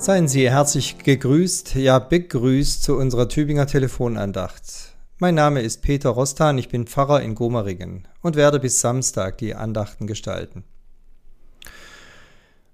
[0.00, 4.94] Seien Sie herzlich gegrüßt, ja begrüßt zu unserer Tübinger Telefonandacht.
[5.18, 9.56] Mein Name ist Peter Rostan, ich bin Pfarrer in Gomeringen und werde bis Samstag die
[9.56, 10.62] Andachten gestalten.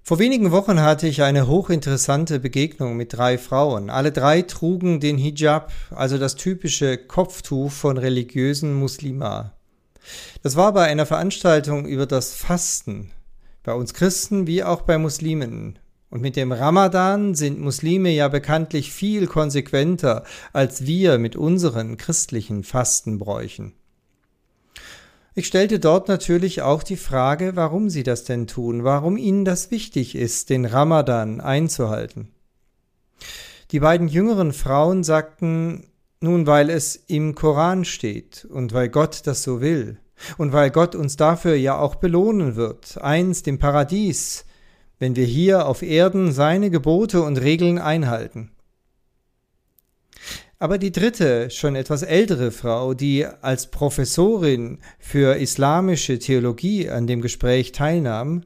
[0.03, 3.89] Vor wenigen Wochen hatte ich eine hochinteressante Begegnung mit drei Frauen.
[3.89, 9.53] Alle drei trugen den Hijab, also das typische Kopftuch von religiösen Muslima.
[10.43, 13.09] Das war bei einer Veranstaltung über das Fasten,
[13.63, 15.79] bei uns Christen wie auch bei Muslimen.
[16.09, 20.23] Und mit dem Ramadan sind Muslime ja bekanntlich viel konsequenter,
[20.53, 23.73] als wir mit unseren christlichen Fastenbräuchen.
[25.37, 29.69] Ich stellte dort natürlich auch die Frage, warum sie das denn tun, warum ihnen das
[29.69, 32.31] wichtig ist, den Ramadan einzuhalten.
[33.71, 35.87] Die beiden jüngeren Frauen sagten,
[36.21, 39.99] nun, weil es im Koran steht und weil Gott das so will
[40.37, 44.45] und weil Gott uns dafür ja auch belohnen wird, einst im Paradies,
[44.99, 48.51] wenn wir hier auf Erden seine Gebote und Regeln einhalten.
[50.57, 57.21] Aber die dritte, schon etwas ältere Frau, die als Professorin für islamische Theologie an dem
[57.21, 58.43] Gespräch teilnahm,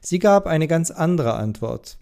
[0.00, 1.98] sie gab eine ganz andere Antwort.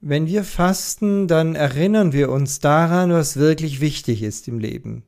[0.00, 5.04] Wenn wir fasten, dann erinnern wir uns daran, was wirklich wichtig ist im Leben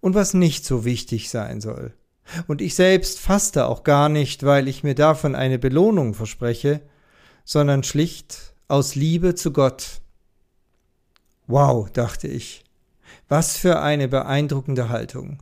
[0.00, 1.94] und was nicht so wichtig sein soll.
[2.46, 6.80] Und ich selbst faste auch gar nicht, weil ich mir davon eine Belohnung verspreche,
[7.44, 10.00] sondern schlicht aus Liebe zu Gott.
[11.46, 12.64] Wow, dachte ich,
[13.28, 15.38] was für eine beeindruckende Haltung.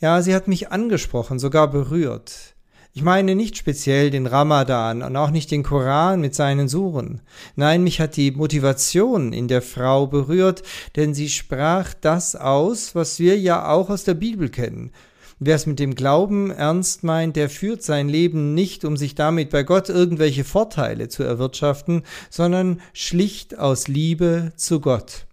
[0.00, 2.54] Ja, sie hat mich angesprochen, sogar berührt.
[2.94, 7.22] Ich meine nicht speziell den Ramadan und auch nicht den Koran mit seinen Suren.
[7.56, 10.62] Nein, mich hat die Motivation in der Frau berührt,
[10.96, 14.92] denn sie sprach das aus, was wir ja auch aus der Bibel kennen.
[15.44, 19.50] Wer es mit dem Glauben ernst meint, der führt sein Leben nicht, um sich damit
[19.50, 25.26] bei Gott irgendwelche Vorteile zu erwirtschaften, sondern schlicht aus Liebe zu Gott.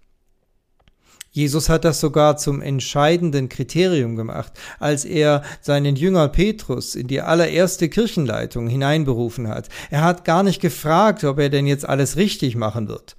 [1.30, 7.22] Jesus hat das sogar zum entscheidenden Kriterium gemacht, als er seinen Jünger Petrus in die
[7.22, 9.70] allererste Kirchenleitung hineinberufen hat.
[9.92, 13.16] Er hat gar nicht gefragt, ob er denn jetzt alles richtig machen wird.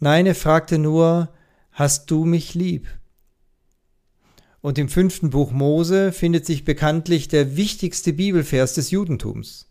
[0.00, 1.28] Nein, er fragte nur,
[1.72, 2.88] hast du mich lieb?
[4.64, 9.68] Und im fünften Buch Mose findet sich bekanntlich der wichtigste Bibelvers des Judentums.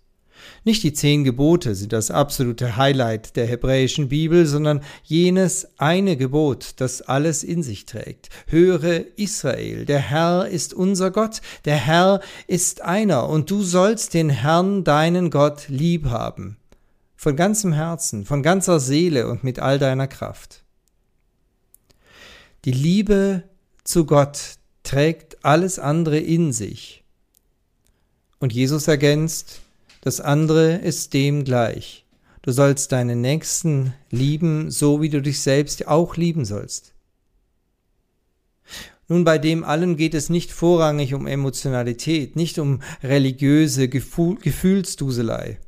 [0.65, 6.75] Nicht die zehn Gebote sind das absolute Highlight der hebräischen Bibel, sondern jenes eine Gebot,
[6.75, 8.29] das alles in sich trägt.
[8.45, 14.29] Höre Israel, der Herr ist unser Gott, der Herr ist einer, und du sollst den
[14.29, 16.57] Herrn, deinen Gott, lieb haben.
[17.15, 20.63] Von ganzem Herzen, von ganzer Seele und mit all deiner Kraft.
[22.65, 23.41] Die Liebe
[23.83, 27.03] zu Gott trägt alles andere in sich.
[28.39, 29.61] Und Jesus ergänzt,
[30.01, 32.05] das andere ist dem gleich.
[32.41, 36.93] Du sollst deinen Nächsten lieben, so wie du dich selbst auch lieben sollst.
[39.07, 45.59] Nun, bei dem allen geht es nicht vorrangig um Emotionalität, nicht um religiöse Gefühl Gefühlsduselei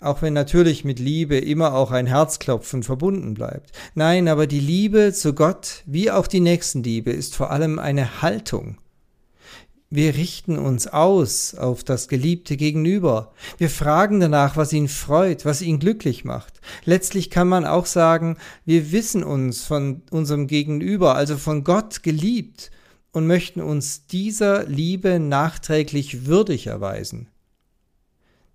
[0.00, 3.72] auch wenn natürlich mit Liebe immer auch ein Herzklopfen verbunden bleibt.
[3.94, 8.78] Nein, aber die Liebe zu Gott wie auch die Nächstenliebe ist vor allem eine Haltung.
[9.88, 13.32] Wir richten uns aus auf das geliebte Gegenüber.
[13.56, 16.60] Wir fragen danach, was ihn freut, was ihn glücklich macht.
[16.84, 22.72] Letztlich kann man auch sagen, wir wissen uns von unserem Gegenüber, also von Gott geliebt
[23.12, 27.28] und möchten uns dieser Liebe nachträglich würdig erweisen.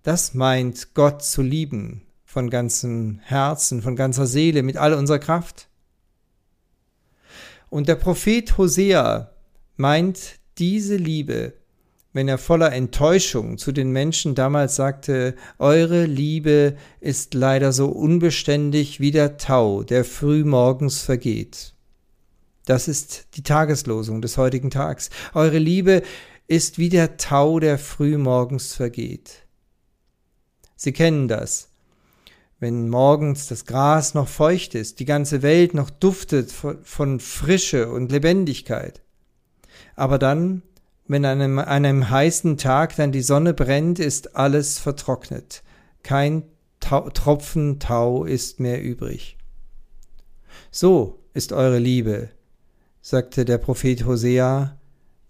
[0.02, 5.68] Das meint Gott zu lieben von ganzem Herzen, von ganzer Seele, mit all unserer Kraft.
[7.68, 9.30] Und der Prophet Hosea
[9.76, 11.54] meint diese Liebe,
[12.12, 19.00] wenn er voller Enttäuschung zu den Menschen damals sagte, Eure Liebe ist leider so unbeständig
[19.00, 21.74] wie der Tau, der frühmorgens vergeht.
[22.66, 25.10] Das ist die Tageslosung des heutigen Tags.
[25.34, 26.02] Eure Liebe
[26.46, 29.42] ist wie der Tau, der frühmorgens vergeht.
[30.82, 31.68] Sie kennen das.
[32.58, 38.10] Wenn morgens das Gras noch feucht ist, die ganze Welt noch duftet von, Frische und
[38.10, 39.00] Lebendigkeit.
[39.94, 40.62] Aber dann,
[41.06, 45.62] wenn an einem, einem heißen Tag dann die Sonne brennt, ist alles vertrocknet.
[46.02, 46.42] Kein
[46.80, 49.38] Tau, Tropfen Tau ist mehr übrig.
[50.72, 52.30] So ist eure Liebe,
[53.00, 54.80] sagte der Prophet Hosea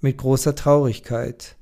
[0.00, 1.56] mit großer Traurigkeit.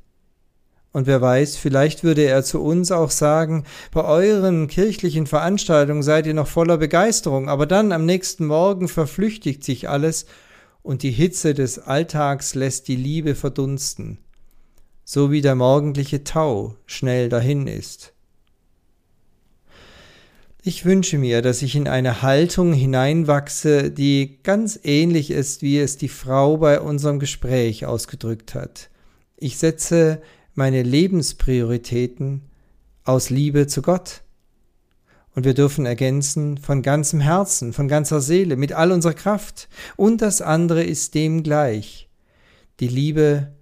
[0.93, 6.27] Und wer weiß, vielleicht würde er zu uns auch sagen, bei euren kirchlichen Veranstaltungen seid
[6.27, 10.27] ihr noch voller Begeisterung, aber dann am nächsten Morgen verflüchtigt sich alles
[10.83, 14.19] und die Hitze des Alltags lässt die Liebe verdunsten,
[15.05, 18.13] so wie der morgendliche Tau schnell dahin ist.
[20.63, 25.97] Ich wünsche mir, dass ich in eine Haltung hineinwachse, die ganz ähnlich ist, wie es
[25.97, 28.91] die Frau bei unserem Gespräch ausgedrückt hat.
[29.39, 30.21] Ich setze
[30.55, 32.43] meine Lebensprioritäten
[33.05, 34.23] aus Liebe zu Gott.
[35.35, 39.69] Und wir dürfen ergänzen von ganzem Herzen, von ganzer Seele, mit all unserer Kraft.
[39.97, 42.09] Und das andere ist dem gleich.
[42.81, 43.53] Die Liebe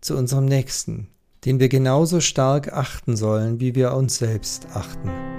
[0.00, 1.08] zu unserem Nächsten,
[1.44, 5.37] den wir genauso stark achten sollen, wie wir uns selbst achten.